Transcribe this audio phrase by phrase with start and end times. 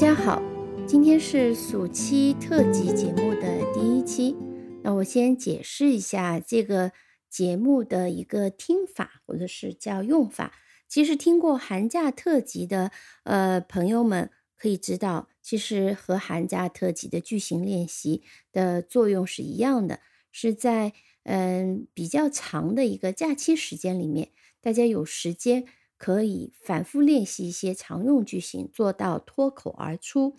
[0.00, 0.42] 大家好，
[0.86, 4.34] 今天是暑期特辑节目的第一期。
[4.82, 6.92] 那我先解释一下这个
[7.28, 10.54] 节目的一个听法，或者是叫用法。
[10.88, 12.90] 其实听过寒假特辑的
[13.24, 18.22] 呃朋友们可以知道，其实和寒假特辑的句型练习
[18.52, 20.00] 的作用是一样的，
[20.32, 20.94] 是在
[21.24, 24.30] 嗯比较长的一个假期时间里面，
[24.62, 25.66] 大家有时间。
[26.00, 30.38] 可以反复练习一些常用句型，做到脱口而出。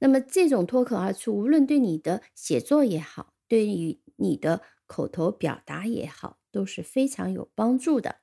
[0.00, 8.16] 那么这种脱口而出，无论对你的写作也好，对于你的口头表达也好，都是非常有帮助的。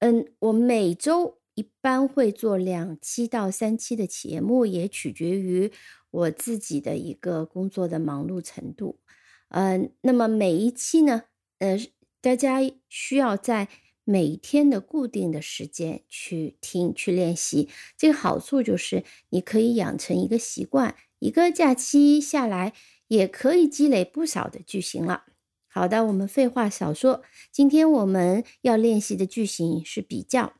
[0.00, 5.72] 嗯，我每周一般会做两期到三期的节目，也取决于
[6.10, 9.00] 我自己的一个工作的忙碌程度。
[9.48, 11.22] 嗯，那么每一期呢，
[11.60, 11.78] 呃，
[12.20, 12.58] 大家
[12.90, 13.70] 需要在。
[14.04, 22.74] 每天的固定的时间去听去练习，这个好处就是你可以养成一个习惯，一个假期下来
[23.08, 25.24] 也可以积累不少的句型了。
[25.66, 30.52] 好的，我们废话少说，今天我们要练习的句型是比较。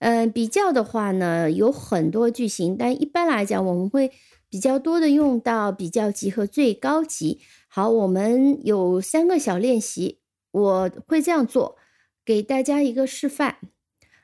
[0.00, 4.10] 嗯，比较的话呢，有很多句型，但一般来讲，我们会
[4.48, 7.40] 比较多的用到比较级和最高级。
[7.68, 10.18] 好，我们有三个小练习，
[10.50, 11.76] 我会这样做。
[12.24, 13.58] 给大家一个示范，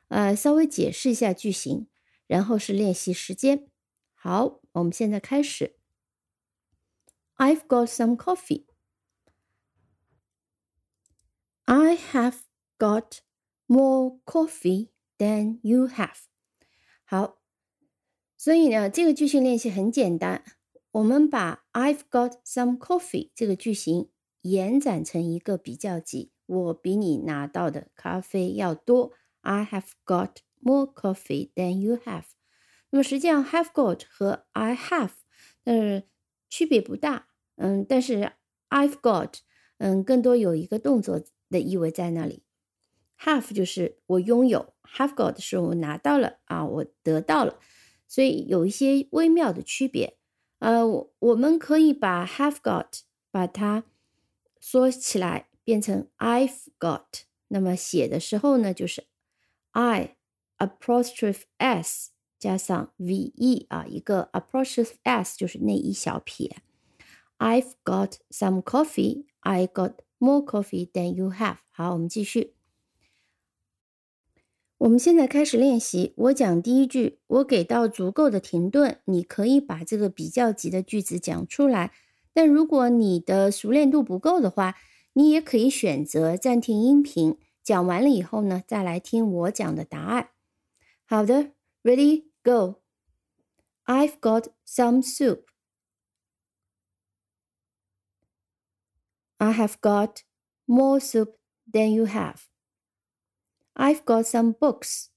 [0.08, 1.88] 呃，稍微解释一下句型，
[2.27, 3.68] 然后是练习时间。
[4.14, 5.77] 好，我们现在开始。
[7.36, 8.66] I've got some coffee.
[11.64, 12.41] I have
[12.78, 13.19] got
[13.66, 14.88] more coffee
[15.19, 16.16] than you have.
[17.04, 17.41] 好，
[18.36, 20.44] 所以呢，这个句型练习很简单。
[20.92, 24.10] 我们把 I've got some coffee 这个句型
[24.41, 26.32] 延展成一个比较级。
[26.48, 29.12] 我比你拿到的咖啡要多。
[29.42, 32.25] I have got more coffee than you have。
[32.91, 35.10] 那么实际上，have got 和 I have，
[35.64, 36.03] 呃，
[36.48, 37.28] 区别不大。
[37.56, 38.32] 嗯，但是
[38.70, 39.34] I've got，
[39.76, 41.20] 嗯，更多有一个动作
[41.50, 42.44] 的意味在那里。
[43.20, 47.59] have 就是我拥有，have got 是我拿到了啊，我得到了，
[48.06, 50.16] 所以有一些微妙的区别。
[50.60, 53.84] 呃，我我们可以把 have got 把它
[54.60, 55.48] 缩起来。
[55.68, 59.04] 变成 I've got，那么写的时候呢，就是
[59.72, 60.16] I
[60.56, 66.62] apostrophe s 加上 v e 啊，一个 apostrophe s 就是那一小撇。
[67.36, 69.26] I've got some coffee.
[69.40, 71.58] I got more coffee than you have。
[71.70, 72.54] 好，我们继续。
[74.78, 76.14] 我们现在开始练习。
[76.16, 81.92] 我讲第一句，我给到足够的停顿，你可以把这个比较级的句子讲出来。
[82.32, 84.74] 但如果你的熟练度不够的话，
[85.17, 90.31] 你也可以选择暂停音频，讲完了以后呢，再来听我讲的答案。
[91.06, 91.51] 好的，
[91.84, 95.45] Ready go。I've got some soup.
[99.38, 100.22] I have got
[100.66, 101.35] more soup
[101.69, 102.45] than you have.
[103.73, 105.07] I've got some books.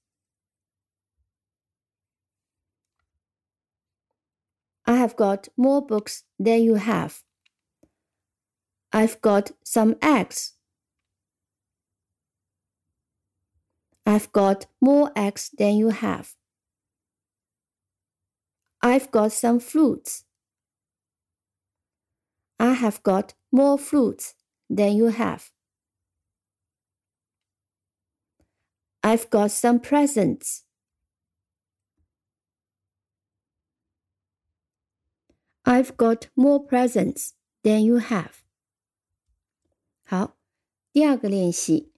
[4.83, 7.21] I have got more books than you have.
[8.92, 10.52] I've got some eggs.
[14.04, 16.34] I've got more eggs than you have.
[18.82, 20.24] I've got some fruits.
[22.58, 24.34] I have got more fruits
[24.68, 25.50] than you have.
[29.02, 30.64] I've got some presents.
[35.64, 38.41] I've got more presents than you have.
[40.12, 40.36] 好，
[40.92, 41.90] 第二个练习。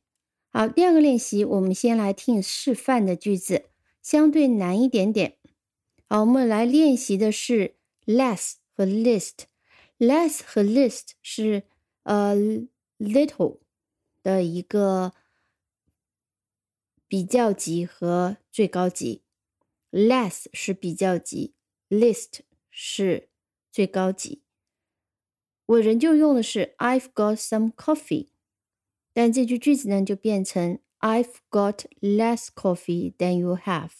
[0.53, 3.71] 好，第二个练习，我们先来听示范的句子，
[4.01, 5.37] 相对难一点点。
[6.09, 7.75] 好，我们来练习的是
[8.07, 9.47] less 和 list。
[9.99, 11.65] less 和 list 是
[12.05, 12.37] 呃
[13.01, 13.59] little
[14.23, 15.13] 的一个
[17.09, 19.25] 比较级和最高级。
[19.91, 21.57] less 是比较级
[21.89, 23.29] ，list 是
[23.73, 24.44] 最高级。
[25.66, 28.30] 我仍旧用的是 I've got some coffee，
[29.14, 33.92] 但这句句子呢就变成 I've got less coffee than you have。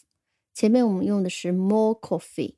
[0.52, 2.56] 前面我们用的是 more coffee，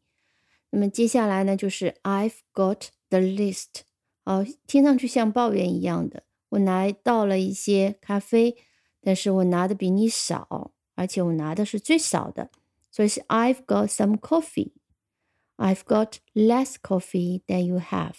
[0.71, 3.83] 那么接下来呢就是 I've got the list。
[4.25, 8.57] 哦，听上去像抱怨一样的，我拿到了一些咖啡，
[9.01, 12.51] 但是我拿的比你少，而且我拿的是最少的，
[12.91, 18.15] 所以是 I've got some coffee。I've got less coffee than you have。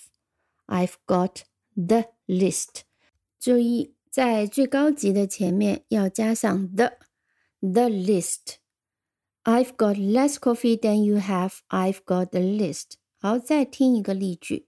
[0.68, 1.44] I've got
[1.76, 2.82] the list。
[3.40, 8.56] 注意，在最高级的前面要加上 the，the list。
[9.44, 11.60] I've got less coffee than you have.
[11.68, 12.94] I've got the list.
[13.18, 14.68] 好，再听一个例句。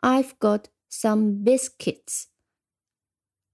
[0.00, 2.24] I've got some biscuits.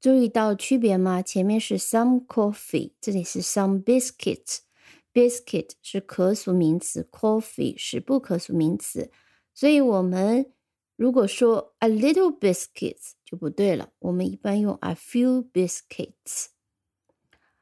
[0.01, 1.21] 注意到区别吗？
[1.23, 9.11] 前面是 some coffee，这里是 some biscuits。biscuit 是可数名词，coffee 是不可数名词。
[9.55, 10.53] 所以我们
[10.99, 16.47] 如果说 a little biscuits 就不对了，我们一般用 a few biscuits。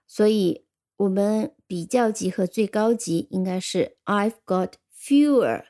[0.06, 0.66] 所以
[0.96, 5.64] 我们比较级和最高级应该是 I've got fewer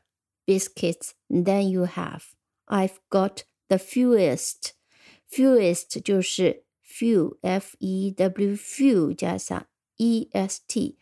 [0.44, 2.22] biscuits than you have.
[2.66, 4.72] I've got the fewest.
[5.30, 9.66] Fewest 就是 few f e w few 加上
[9.96, 10.98] e s t，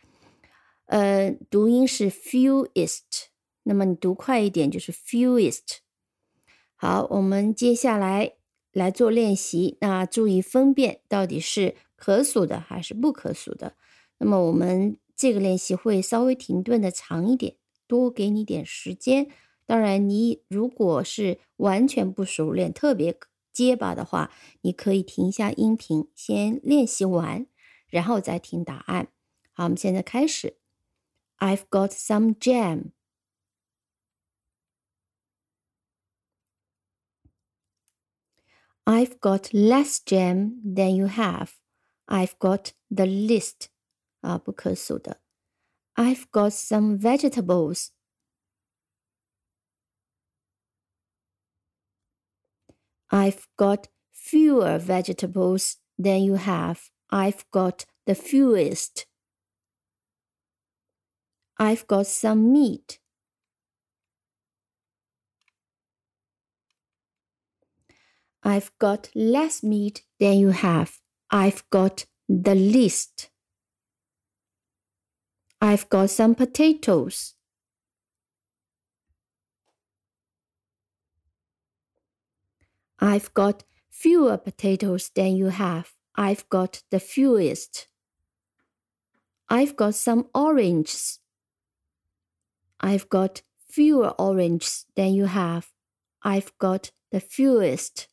[0.84, 3.28] 呃，读音是 fewest。
[3.62, 5.78] 那么你读快一点就是 fewest。
[6.75, 8.33] 好，我们接下来
[8.71, 9.77] 来做练习。
[9.81, 13.75] 那注意分辨到底是可数的还是不可数的。
[14.17, 17.55] 那么我们这个练习会稍微停顿的长一点，
[17.87, 19.27] 多给你点时间。
[19.65, 23.17] 当然，你如果是完全不熟练、特别
[23.51, 24.31] 结巴的话，
[24.61, 27.47] 你可以停一下音频，先练习完，
[27.87, 29.07] 然后再听答案。
[29.53, 30.57] 好，我们现在开始。
[31.39, 32.91] I've got some jam.
[38.86, 41.54] I've got less jam than you have.
[42.08, 43.68] I've got the list.
[44.22, 45.20] 啊，不可数的。
[45.94, 47.90] I've got some vegetables.
[53.08, 56.90] I've got fewer vegetables than you have.
[57.08, 59.06] I've got the fewest.
[61.56, 63.00] I've got some meat.
[68.45, 70.99] I've got less meat than you have.
[71.31, 73.31] I've got the least.
[75.59, 77.33] I've got some potatoes.
[82.99, 85.93] I've got fewer potatoes than you have.
[86.15, 87.87] I've got the fewest.
[89.49, 91.19] I've got some oranges.
[92.79, 95.69] I've got fewer oranges than you have.
[96.21, 98.07] I've got the fewest.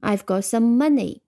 [0.00, 1.22] I've got some money.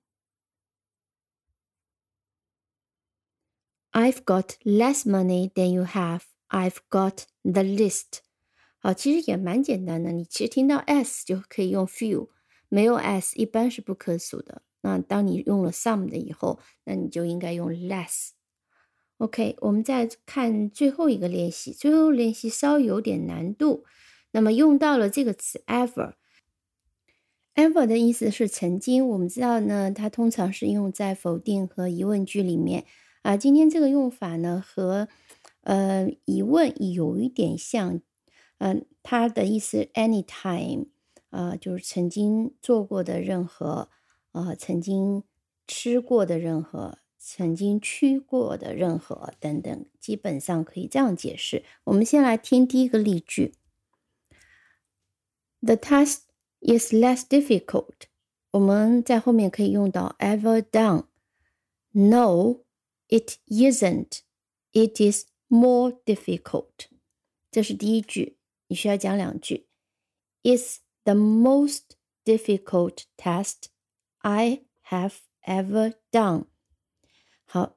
[3.93, 6.23] I've got less money than you have.
[6.49, 8.21] I've got the list.
[8.79, 10.13] 好，其实也蛮简单的。
[10.13, 12.31] 你其实听到 s 就可以用 few，
[12.69, 14.63] 没有 s 一般是不可数的。
[14.81, 21.73] 那当你用了 some 的以后，那你就应该用 less。OK，我们再看最后一个练习。
[21.73, 23.85] 最后练习稍微有点难度。
[24.33, 26.15] 那么用到了这个词 ever。
[27.58, 29.06] ever 的意思是曾经。
[29.06, 32.86] 我们知道呢，它通常是用在否定和疑问句里面。
[33.24, 35.10] 啊，今天这个用法呢和
[35.62, 38.00] 呃疑问有一点像。
[38.60, 40.88] 嗯，它的意思 anytime，
[41.30, 43.90] 啊，就是曾经做过的任何，
[44.32, 45.24] 呃，曾经
[45.68, 51.64] 吃过的任何，曾经去过的任何等等，基本上可以这样解释。
[51.84, 53.54] 我们先来听第一个例句
[55.62, 56.22] ：The test
[56.61, 58.07] is less difficult。
[58.53, 62.65] 我们在后面可以用到 ever done。No,
[63.09, 64.21] it isn't.
[64.73, 66.87] It is more difficult。
[67.51, 68.39] 这是第一句。
[68.69, 69.69] 你需要讲两句。
[70.43, 73.65] It's the most difficult test
[74.19, 76.47] I have ever done。
[77.45, 77.77] 好，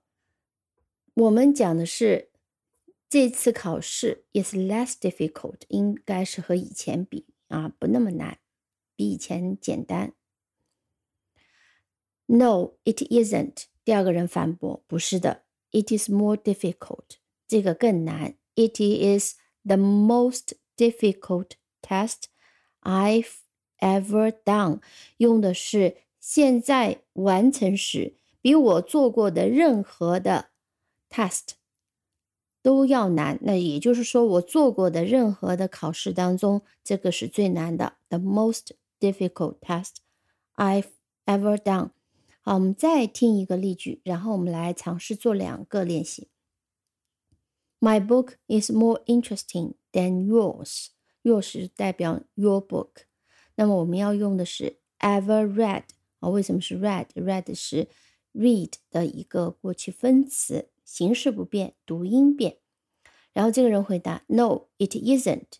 [1.15, 2.31] 我们讲的是
[3.09, 8.39] 这次考试 is less difficult，应该是和以前比啊不那么难，
[8.99, 10.13] 比以前简单。
[12.27, 13.65] No, it isn't。
[13.83, 17.17] 第二个人反驳，不是的，it is more difficult，
[17.47, 18.35] 这个更难。
[18.55, 22.23] It is the most difficult test
[22.81, 23.35] I've
[23.79, 24.81] ever done，
[25.17, 30.49] 用的是现在完成时，比我做过的任何的
[31.09, 31.49] test
[32.63, 33.37] 都要难。
[33.43, 39.95] 那也就是说，我做过的任何的考试当中，这个是最难的，the most difficult test
[40.55, 40.89] I've
[41.25, 41.91] ever done。
[42.41, 46.29] 好，我们再听一个例句，然后我们来尝试做两个练习。
[47.79, 50.87] My book is more interesting than yours.
[51.23, 53.05] Yours 代表 your book。
[53.55, 55.83] 那么我们要用的是 ever read
[56.19, 56.29] 啊？
[56.29, 57.87] 为什么是 read？read 是
[58.33, 62.57] read 的一个过去分词，形式不变，读音变。
[63.33, 65.59] 然后这个人回答：No, it isn't.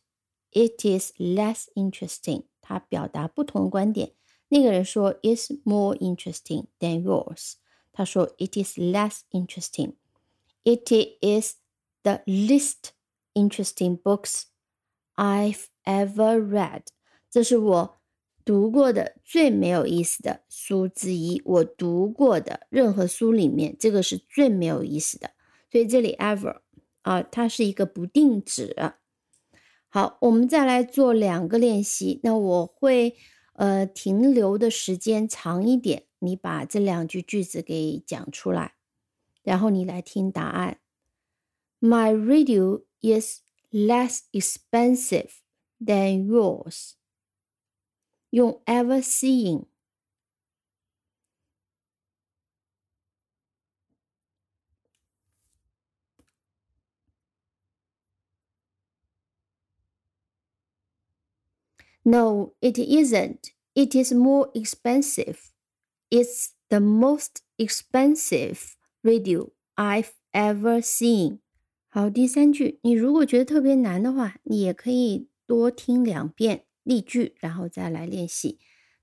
[0.52, 2.44] It is less interesting.
[2.71, 4.13] 他表达不同的观点。
[4.47, 7.55] 那个人说：It's more interesting than yours.
[7.93, 9.95] 他说：It is less interesting.
[10.63, 10.89] It
[11.21, 11.57] is
[12.03, 12.91] the least
[13.35, 14.45] interesting books
[15.17, 16.83] I've ever read。
[17.29, 18.01] 这是我
[18.45, 21.43] 读过的最没有意思的书之一。
[21.45, 25.33] 我读过的任何书里面，这个是最没有意思的。
[25.73, 26.61] 所以这里 ever
[27.03, 28.77] 啊，它是一个不定指。
[29.93, 32.21] 好，我们再来做两个练习。
[32.23, 33.17] 那我会
[33.55, 38.75] 呃停留的时间长一点，你把这两句句子给讲出来，
[39.43, 40.79] 然后你来听答案。
[41.81, 43.41] My radio is
[43.73, 45.31] less expensive
[45.85, 46.93] than yours.
[48.31, 49.70] 用 ever seeing。
[62.04, 63.52] No, it isn't.
[63.74, 65.52] It is more expensive.
[66.10, 71.40] It's the most expensive radio I've ever seen.
[71.90, 78.60] 好，第三句，你如果觉得特别难的话，你也可以多听两遍例句，然后再来练习。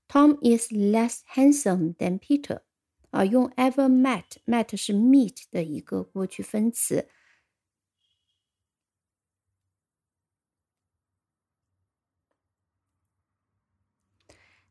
[0.07, 2.61] Tom is less handsome than Peter。
[3.09, 7.07] 啊，用 ever met，met 是 meet 的一个过去分词。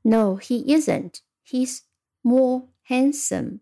[0.07, 1.21] No, he isn't.
[1.43, 1.81] He's
[2.23, 3.61] more handsome.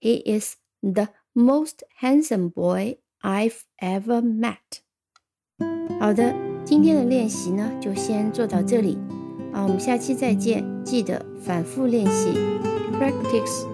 [0.00, 4.82] He is the most handsome boy I've ever met.
[5.98, 6.34] 好的，
[6.64, 8.96] 今天的练习呢，就先做到这里
[9.52, 10.64] 啊，我们下期再见。
[10.84, 12.30] 记得反复练习，
[12.98, 13.66] practice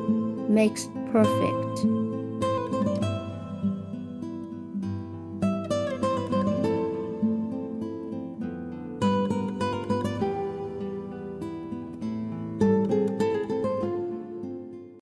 [0.51, 2.00] makes perfect。